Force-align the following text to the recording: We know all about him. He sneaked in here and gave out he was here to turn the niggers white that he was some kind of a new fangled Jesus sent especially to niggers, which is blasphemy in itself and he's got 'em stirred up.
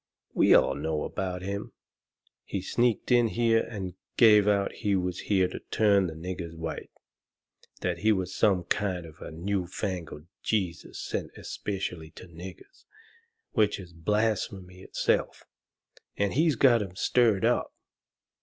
We 0.33 0.49
know 0.49 0.61
all 0.63 1.05
about 1.05 1.43
him. 1.43 1.73
He 2.43 2.59
sneaked 2.59 3.11
in 3.11 3.27
here 3.27 3.61
and 3.61 3.93
gave 4.17 4.47
out 4.47 4.71
he 4.73 4.95
was 4.95 5.19
here 5.29 5.47
to 5.49 5.59
turn 5.69 6.07
the 6.07 6.15
niggers 6.15 6.55
white 6.57 6.89
that 7.81 7.99
he 7.99 8.11
was 8.11 8.33
some 8.33 8.63
kind 8.63 9.05
of 9.05 9.21
a 9.21 9.29
new 9.29 9.67
fangled 9.67 10.25
Jesus 10.41 10.99
sent 10.99 11.29
especially 11.37 12.09
to 12.15 12.25
niggers, 12.25 12.85
which 13.51 13.77
is 13.79 13.93
blasphemy 13.93 14.79
in 14.79 14.85
itself 14.85 15.43
and 16.17 16.33
he's 16.33 16.55
got 16.55 16.81
'em 16.81 16.95
stirred 16.95 17.45
up. 17.45 17.71